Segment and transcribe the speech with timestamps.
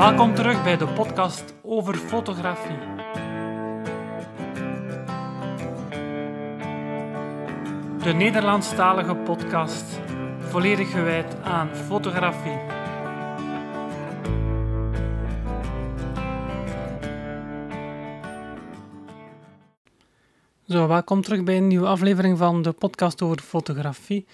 [0.00, 2.78] Welkom terug bij de podcast over fotografie.
[8.02, 10.00] De Nederlandstalige podcast,
[10.38, 12.58] volledig gewijd aan fotografie.
[20.66, 24.26] Zo, welkom terug bij een nieuwe aflevering van de podcast over fotografie.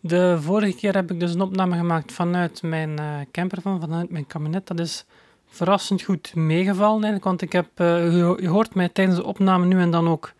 [0.00, 4.10] De vorige keer heb ik dus een opname gemaakt vanuit mijn uh, camper, van, vanuit
[4.10, 4.66] mijn kabinet.
[4.66, 5.04] Dat is
[5.46, 10.08] verrassend goed meegevallen want ik heb, je hoort mij tijdens de opname nu en dan
[10.08, 10.32] ook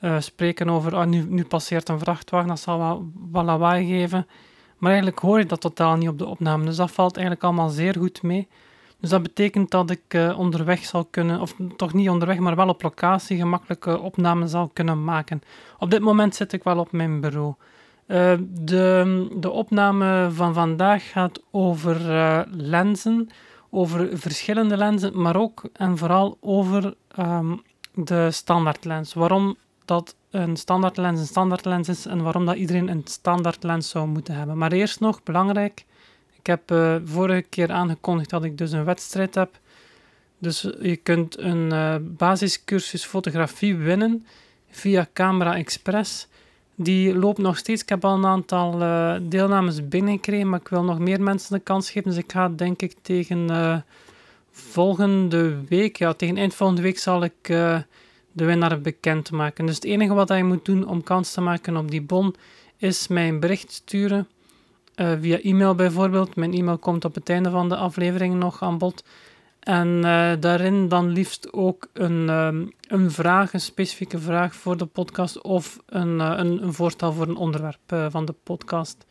[0.00, 4.26] uh, spreken over, oh, nu, nu, passeert een vrachtwagen, dat zal wat, wat lawaai geven.
[4.78, 7.68] Maar eigenlijk hoor je dat totaal niet op de opname, dus dat valt eigenlijk allemaal
[7.68, 8.48] zeer goed mee.
[9.00, 12.82] Dus dat betekent dat ik onderweg zal kunnen, of toch niet onderweg, maar wel op
[12.82, 15.42] locatie gemakkelijke opnames zal kunnen maken.
[15.78, 17.54] Op dit moment zit ik wel op mijn bureau.
[18.12, 23.28] Uh, de, de opname van vandaag gaat over uh, lenzen,
[23.70, 27.62] over verschillende lenzen, maar ook en vooral over um,
[27.94, 29.14] de standaardlens.
[29.14, 34.34] Waarom dat een standaardlens een standaardlens is en waarom dat iedereen een standaardlens zou moeten
[34.34, 34.58] hebben.
[34.58, 35.84] Maar eerst nog, belangrijk,
[36.38, 39.58] ik heb uh, vorige keer aangekondigd dat ik dus een wedstrijd heb.
[40.38, 41.72] Dus je kunt een
[42.16, 44.26] basiscursus fotografie winnen
[44.70, 46.28] via Camera Express.
[46.74, 47.82] Die loopt nog steeds.
[47.82, 51.60] Ik heb al een aantal uh, deelnames binnengekregen, maar ik wil nog meer mensen de
[51.60, 52.10] kans geven.
[52.10, 53.84] Dus ik ga denk ik tegen
[54.50, 57.34] volgende week, ja, tegen eind volgende week zal ik
[58.32, 59.66] de winnaar bekendmaken.
[59.66, 62.34] Dus het enige wat je moet doen om kans te maken op die bon,
[62.76, 64.28] is mij een bericht sturen
[64.94, 66.36] via e-mail bijvoorbeeld.
[66.36, 69.04] Mijn e-mail komt op het einde van de aflevering nog aan bod.
[69.62, 74.86] En uh, daarin dan liefst ook een, um, een vraag, een specifieke vraag voor de
[74.86, 79.06] podcast of een, uh, een, een, voorstel voor een onderwerp van de podcast.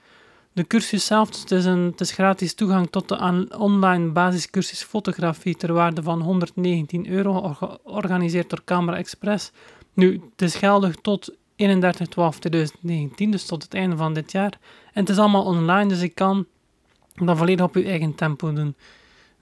[0.53, 4.83] De cursus zelf, dus het, is een, het is gratis toegang tot de online basiscursus
[4.83, 9.51] fotografie ter waarde van 119 euro, georganiseerd door Camera Express.
[9.93, 11.35] Nu, het is geldig tot 31-12-2019,
[13.15, 14.59] dus tot het einde van dit jaar.
[14.93, 16.45] En het is allemaal online, dus ik kan
[17.15, 18.75] dat volledig op uw eigen tempo doen.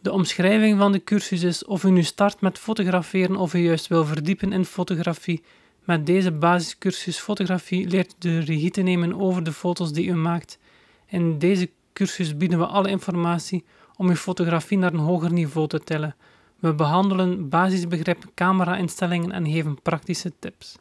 [0.02, 3.88] De omschrijving van de cursus is of u nu start met fotograferen of u juist
[3.88, 5.44] wil verdiepen in fotografie.
[5.84, 10.14] Met deze basiscursus fotografie leert u de regie te nemen over de foto's die u
[10.14, 10.60] maakt.
[11.08, 13.64] In deze cursus bieden we alle informatie
[13.96, 16.16] om uw fotografie naar een hoger niveau te tillen.
[16.60, 20.78] We behandelen basisbegrippen, camera-instellingen en geven praktische tips.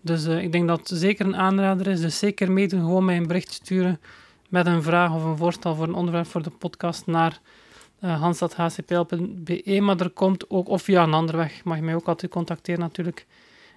[0.00, 2.00] Dus uh, ik denk dat het zeker een aanrader is.
[2.00, 4.00] Dus zeker meedoen, gewoon mij een bericht sturen
[4.48, 7.40] met een vraag of een voorstel voor een onderwerp voor de podcast naar
[8.04, 9.80] uh, hans.hcpl.be.
[9.80, 12.80] Maar er komt ook, of via een andere weg, mag je mij ook altijd contacteren
[12.80, 13.26] natuurlijk.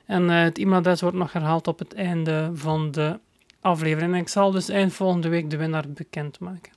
[0.06, 3.20] En uh, het e-mailadres wordt nog herhaald op het einde van de
[3.62, 4.14] aflevering.
[4.14, 6.74] En ik zal dus eind volgende week de winnaar bekendmaken.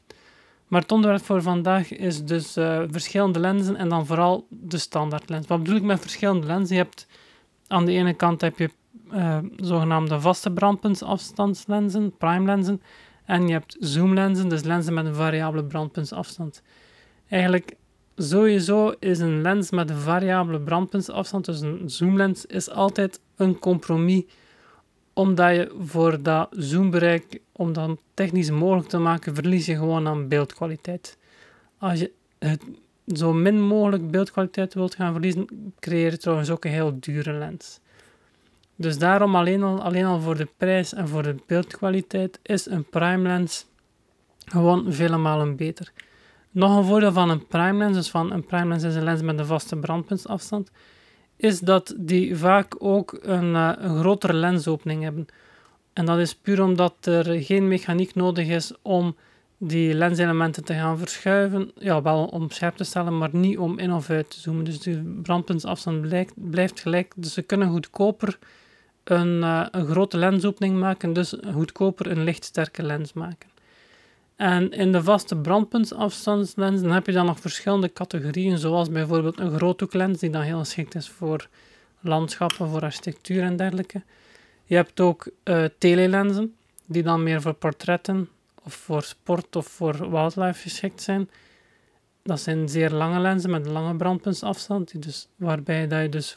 [0.67, 5.47] Maar het onderwerp voor vandaag is dus uh, verschillende lenzen en dan vooral de standaardlens.
[5.47, 6.77] Wat bedoel ik met verschillende lenzen?
[6.77, 7.07] Je hebt
[7.67, 8.71] aan de ene kant heb je
[9.57, 12.83] zogenaamde vaste brandpuntsafstandslenzen, prime lenzen.
[13.25, 16.63] En je hebt zoomlenzen, dus lenzen met een variabele brandpuntsafstand.
[17.29, 17.75] Eigenlijk
[18.17, 24.25] sowieso is een lens met een variabele brandpuntsafstand, dus een zoomlens, is altijd een compromis
[25.13, 30.29] omdat je voor dat zoombereik, om dat technisch mogelijk te maken, verlies je gewoon aan
[30.29, 31.19] beeldkwaliteit.
[31.79, 32.63] Als je het
[33.07, 35.47] zo min mogelijk beeldkwaliteit wilt gaan verliezen,
[35.81, 37.81] creëer je trouwens ook een heel dure lens.
[38.77, 42.85] Dus daarom alleen al, alleen al voor de prijs en voor de beeldkwaliteit is een
[42.85, 43.67] prime lens
[44.45, 45.93] gewoon vele malen beter.
[46.59, 49.23] Nog een voordeel van een prime lens, dus van een prime lens is een lens
[49.23, 50.71] met een vaste brandpuntsafstand,
[51.37, 55.27] is dat die vaak ook een, uh, een grotere lensopening hebben.
[55.93, 59.17] En dat is puur omdat er geen mechaniek nodig is om
[59.59, 61.71] die lenselementen te gaan verschuiven.
[61.75, 64.65] Ja, wel om scherp te stellen, maar niet om in of uit te zoomen.
[64.65, 66.01] Dus de brandpuntsafstand
[66.35, 67.13] blijft, gelijk.
[67.17, 68.39] Dus ze kunnen goedkoper
[69.05, 73.49] een, uh, een grote lensopening maken, dus goedkoper een lichtsterke lens maken.
[74.39, 80.19] En in de vaste brandpuntsafstandslenzen heb je dan nog verschillende categorieën, zoals bijvoorbeeld een groothoeklens,
[80.19, 81.49] die dan heel geschikt is voor
[82.01, 84.03] landschappen, voor architectuur en dergelijke.
[84.65, 86.55] Je hebt ook uh, telelenzen,
[86.87, 88.29] die dan meer voor portretten
[88.63, 91.31] of voor sport of voor wildlife geschikt zijn.
[92.23, 96.37] Dat zijn zeer lange lenzen met lange brandpuntsafstand, dus, waarbij dat je dus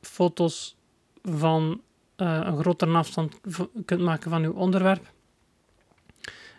[0.00, 0.76] foto's
[1.22, 1.80] van
[2.16, 3.40] uh, een grotere afstand
[3.84, 5.10] kunt maken van uw onderwerp.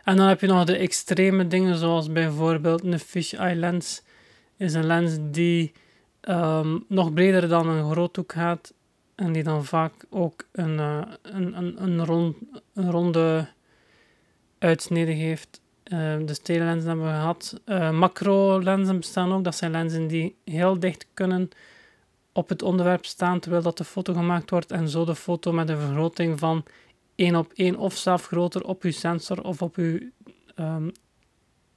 [0.04, 4.04] En dan heb je nog de extreme dingen, zoals bijvoorbeeld een fisheye lens.
[4.58, 5.72] Is een lens die
[6.22, 8.74] um, nog breder dan een groothoek gaat.
[9.16, 12.36] En die dan vaak ook een, uh, een, een, een, rond,
[12.74, 13.48] een ronde
[14.60, 15.62] uitsnede heeft.
[15.94, 17.62] Uh, dus telelenzen hebben we gehad.
[17.66, 19.44] Uh, macro-lenzen bestaan ook.
[19.44, 21.50] Dat zijn lenzen die heel dicht kunnen
[22.34, 25.70] op het onderwerp staan terwijl dat de foto gemaakt wordt en zo de foto met
[25.70, 26.64] een vergroting van
[27.24, 30.00] 1 op 1 of zelf groter op uw sensor of op uw
[30.56, 30.92] um,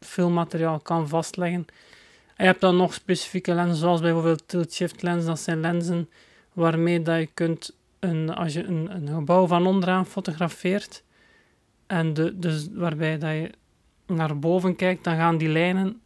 [0.00, 1.64] filmmateriaal kan vastleggen.
[2.36, 5.24] En je hebt dan nog specifieke lenzen, zoals bijvoorbeeld tilt-shift lens.
[5.24, 6.08] Dat zijn lenzen
[6.52, 11.02] waarmee dat je kunt, een, als je een, een gebouw van onderaan fotografeert,
[11.86, 13.50] en de, dus waarbij dat je
[14.06, 16.00] naar boven kijkt, dan gaan die lijnen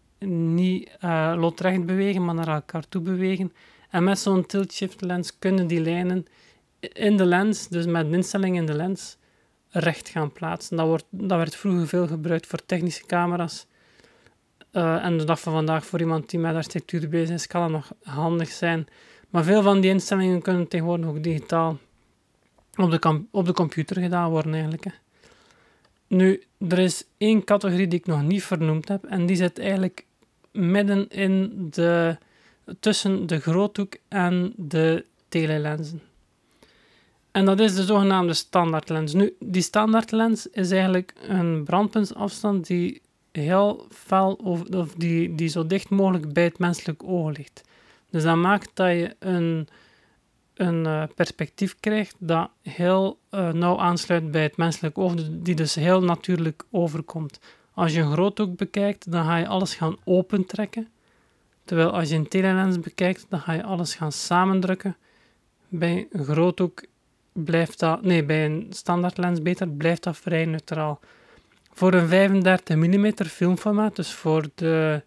[0.54, 3.52] niet uh, loodrecht bewegen, maar naar elkaar toe bewegen.
[3.90, 6.26] En met zo'n tilt-shift lens kunnen die lijnen
[6.80, 9.16] in de lens, dus met een instelling in de lens,
[9.70, 10.76] recht gaan plaatsen.
[10.76, 13.66] Dat, wordt, dat werd vroeger veel gebruikt voor technische camera's.
[14.72, 17.70] Uh, en de dag van vandaag voor iemand die met architectuur bezig is, kan dat
[17.70, 18.86] nog handig zijn.
[19.30, 21.78] Maar veel van die instellingen kunnen tegenwoordig ook digitaal
[22.76, 24.84] op de, op de computer gedaan worden eigenlijk.
[24.84, 24.90] Hè.
[26.06, 30.06] Nu, er is één categorie die ik nog niet vernoemd heb en die zit eigenlijk
[30.52, 32.16] midden in de,
[32.80, 36.02] tussen de groothoek en de telelenzen.
[37.32, 39.12] En dat is de zogenaamde standaardlens.
[39.12, 44.62] Nu, die standaardlens is eigenlijk een brandpuntsafstand die heel fel of,
[44.96, 47.62] die, die zo dicht mogelijk bij het menselijk oog ligt.
[48.10, 49.68] Dus dat maakt dat je een,
[50.54, 55.74] een uh, perspectief krijgt dat heel uh, nauw aansluit bij het menselijk oog, die dus
[55.74, 57.40] heel natuurlijk overkomt.
[57.74, 60.88] Als je een groothoek bekijkt, dan ga je alles gaan opentrekken.
[61.64, 64.96] Terwijl als je een telelens bekijkt, dan ga je alles gaan samendrukken.
[65.68, 66.82] Bij een groothoek
[67.44, 71.00] blijft dat, nee, bij een standaardlens beter, blijft dat vrij neutraal.
[71.72, 75.02] Voor een 35 mm filmformaat, dus voor de,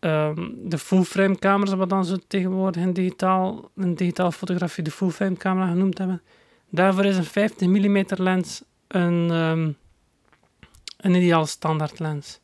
[0.00, 5.36] um, de full-frame camera's, wat dan zo tegenwoordig in digitaal, in digitaal fotografie de full-frame
[5.36, 6.22] camera genoemd hebben,
[6.70, 9.76] daarvoor is een 50 mm lens een, um,
[10.96, 12.40] een ideaal standaard lens.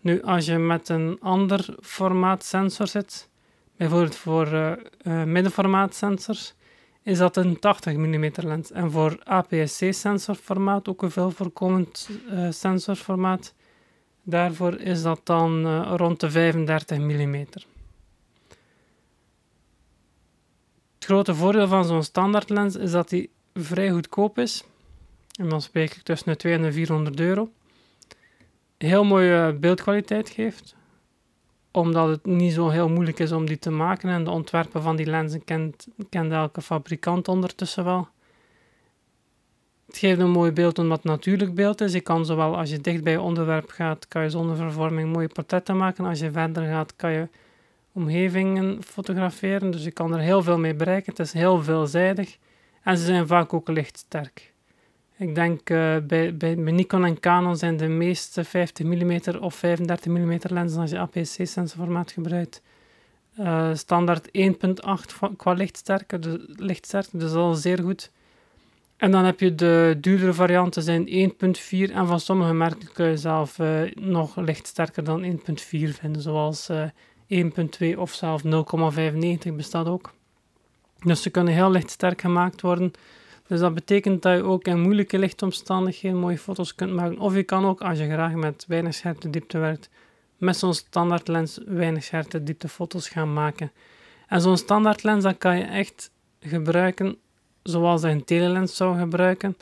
[0.00, 3.28] Nu, als je met een ander formaat sensor zit,
[3.76, 6.54] bijvoorbeeld voor uh, middenformaat sensors,
[7.02, 8.72] is dat een 80 mm lens.
[8.72, 13.54] En voor APS-C sensorformaat, ook een veel voorkomend uh, sensorformaat,
[14.22, 17.34] daarvoor is dat dan uh, rond de 35 mm.
[20.94, 24.64] Het grote voordeel van zo'n standaard lens is dat die vrij goedkoop is.
[25.40, 27.50] En dan spreek ik tussen de 200 en de 400 euro.
[28.78, 30.78] Heel mooie beeldkwaliteit geeft
[31.72, 34.96] omdat het niet zo heel moeilijk is om die te maken en de ontwerpen van
[34.96, 38.08] die lenzen kent, elke fabrikant ondertussen wel.
[39.86, 41.92] Het geeft een mooi beeld omdat het natuurlijk beeld is.
[41.92, 45.28] Je kan zowel als je dicht bij je onderwerp gaat, kan je zonder vervorming mooie
[45.28, 46.04] portretten maken.
[46.04, 47.28] Als je verder gaat, kan je
[47.92, 49.70] omgevingen fotograferen.
[49.70, 51.10] Dus je kan er heel veel mee bereiken.
[51.10, 52.38] Het is heel veelzijdig
[52.82, 54.49] en ze zijn vaak ook lichtsterk.
[55.20, 60.12] Ik denk uh, bij, bij, Nikon en Canon zijn de meeste 50 mm of 35
[60.12, 62.62] mm lenzen als je APS-C-sensorformaat gebruikt.
[63.38, 64.32] Uh, standaard 1.8
[65.36, 68.10] qua dus, lichtsterkte, dus al zeer goed.
[68.96, 73.16] En dan heb je de duurdere varianten zijn 1.4 en van sommige merken kun je
[73.16, 75.38] zelf uh, nog lichtsterker dan 1.4
[75.68, 80.12] vinden, zoals 1.2 of zelfs 0,95 bestaat ook.
[80.98, 82.92] Dus ze kunnen heel lichtsterk gemaakt worden.
[83.50, 87.18] Dus dat betekent dat je ook in moeilijke lichtomstandigheden mooie foto's kunt maken.
[87.18, 89.90] Of je kan ook, als je graag met weinig scherpte diepte werkt,
[90.36, 93.72] met zo'n standaard lens weinig scherpte diepte foto's gaan maken.
[94.26, 97.16] En zo'n standaard lens kan je echt gebruiken
[97.62, 99.56] zoals je een telelens zou gebruiken.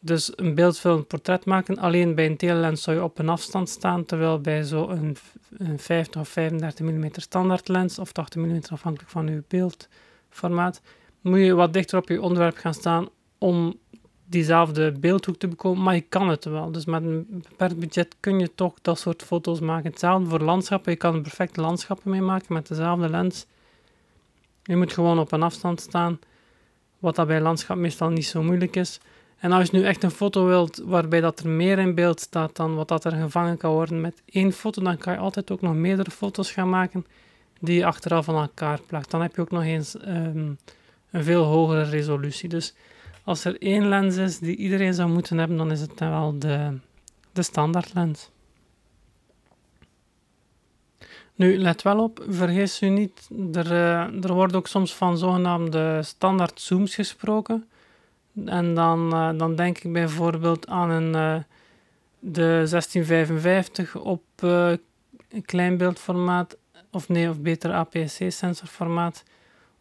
[0.00, 1.78] Dus een beeldfilm portret maken.
[1.78, 5.16] Alleen bij een telelens zou je op een afstand staan, terwijl bij zo'n
[5.58, 10.80] een 50 of 35 mm standaard lens of 80 mm afhankelijk van je beeldformaat
[11.24, 13.78] moet je wat dichter op je onderwerp gaan staan om
[14.24, 16.72] diezelfde beeldhoek te bekomen, maar je kan het wel.
[16.72, 19.90] Dus met een beperkt budget kun je toch dat soort foto's maken.
[19.90, 23.46] Hetzelfde voor landschappen, je kan er perfecte landschappen mee maken met dezelfde lens.
[24.62, 26.18] Je moet gewoon op een afstand staan,
[26.98, 29.00] wat dat bij landschap meestal niet zo moeilijk is.
[29.36, 32.56] En als je nu echt een foto wilt waarbij dat er meer in beeld staat
[32.56, 35.60] dan wat dat er gevangen kan worden met één foto, dan kan je altijd ook
[35.60, 37.06] nog meerdere foto's gaan maken
[37.60, 39.10] die je achteraf van elkaar plakt.
[39.10, 40.58] Dan heb je ook nog eens um,
[41.14, 42.48] een veel hogere resolutie.
[42.48, 42.74] Dus
[43.24, 46.38] als er één lens is die iedereen zou moeten hebben, dan is het dan wel
[46.38, 46.78] de,
[47.32, 48.30] de standaard lens.
[51.34, 56.02] Nu, let wel op, vergis u niet, er, uh, er wordt ook soms van zogenaamde
[56.02, 57.68] standaard zooms gesproken.
[58.44, 61.42] En dan, uh, dan denk ik bijvoorbeeld aan een, uh,
[62.18, 64.22] de 1655 op
[65.44, 66.56] kleinbeeldformaat,
[66.90, 69.24] of nee, of beter APS-C sensorformaat.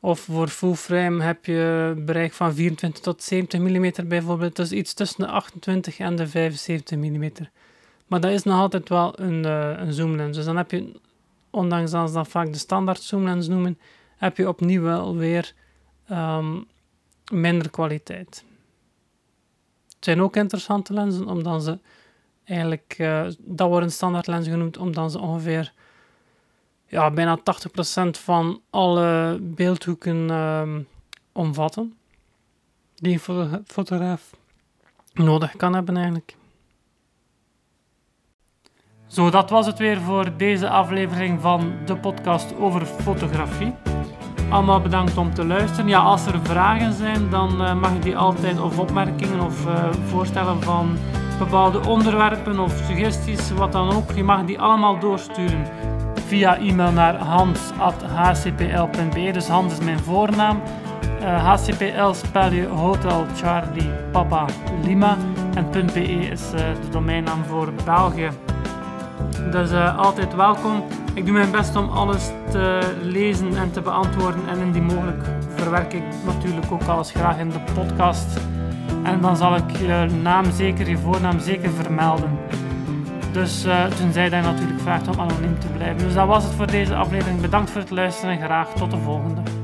[0.05, 4.55] Of voor full frame heb je bereik van 24 tot 70 mm bijvoorbeeld.
[4.55, 7.31] Dus iets tussen de 28 en de 75 mm.
[8.07, 10.37] Maar dat is nog altijd wel een, uh, een zoomlens.
[10.37, 10.99] Dus dan heb je,
[11.49, 13.79] ondanks dat ze dat vaak de standaard zoomlens noemen,
[14.17, 15.53] heb je opnieuw wel weer
[16.07, 16.61] ehm,
[17.31, 18.43] minder kwaliteit.
[19.95, 21.79] Het zijn ook interessante lenzen, omdat ze
[22.43, 25.73] eigenlijk, uh, dat worden standaard lenzen genoemd, omdat ze ongeveer
[26.93, 27.41] ja, bijna 80%
[28.09, 30.81] van alle beeldhoeken ehm,
[31.31, 31.93] omvatten
[32.95, 34.29] die een fotograaf
[35.13, 36.35] nodig kan hebben eigenlijk.
[39.07, 43.73] Zo, dat was het weer voor deze aflevering van de podcast over fotografie.
[44.49, 45.87] Allemaal bedankt om te luisteren.
[45.87, 49.93] Ja, als er vragen zijn, dan uh, mag je die altijd, of opmerkingen of uh,
[50.07, 50.97] voorstellen van
[51.39, 54.11] bepaalde onderwerpen of suggesties, wat dan ook.
[54.11, 55.92] Je mag die allemaal doorsturen
[56.33, 58.11] via e-mail naar hans.hcpl.be.
[59.31, 60.61] Dus Hans is mijn voornaam.
[61.21, 64.45] Uh, eh, HCPL spel je Hotel Charlie Papa
[64.83, 65.17] Lima.
[65.53, 68.29] En .be is uh, de domeinnaam voor België.
[69.51, 70.83] Dus uh, altijd welkom.
[71.13, 74.47] Ik doe mijn best om alles te lezen en te beantwoorden.
[74.47, 75.23] En indien mogelijk
[75.55, 78.39] verwerk ik natuurlijk ook alles graag in de podcast.
[79.03, 82.39] En dan zal ik je naam zeker, je voornaam zeker vermelden.
[83.33, 85.97] Dus uh, tenzij dat je natuurlijk vraagt om anoniem te blijven.
[85.97, 87.41] Dus dat was het voor deze aflevering.
[87.41, 89.62] Bedankt voor het luisteren en graag tot de volgende.